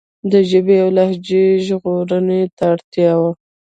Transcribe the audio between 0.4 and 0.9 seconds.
ژبې او